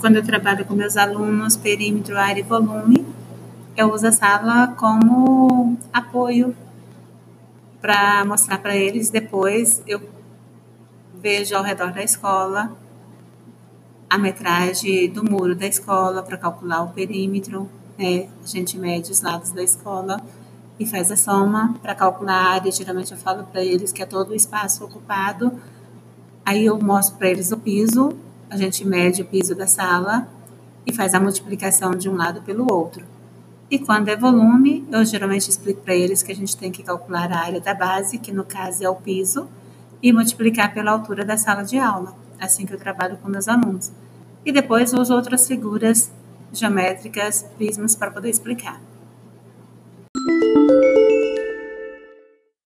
[0.00, 3.06] quando eu trabalho com meus alunos, perímetro, área e volume,
[3.76, 6.54] eu uso a sala como apoio
[7.80, 9.10] para mostrar para eles.
[9.10, 10.00] Depois eu
[11.14, 12.76] vejo ao redor da escola
[14.08, 17.68] a metragem do muro da escola para calcular o perímetro,
[17.98, 18.28] né?
[18.42, 20.20] A gente mede os lados da escola
[20.78, 22.70] e faz a soma para calcular a área.
[22.70, 25.52] Geralmente eu falo para eles que é todo o espaço ocupado.
[26.44, 28.16] Aí eu mostro para eles o piso,
[28.48, 30.28] a gente mede o piso da sala
[30.86, 33.04] e faz a multiplicação de um lado pelo outro.
[33.68, 37.32] E quando é volume, eu geralmente explico para eles que a gente tem que calcular
[37.32, 39.48] a área da base, que no caso é o piso,
[40.00, 43.90] e multiplicar pela altura da sala de aula, assim que eu trabalho com meus alunos.
[44.44, 46.12] E depois uso outras figuras
[46.52, 48.80] geométricas, prismas para poder explicar.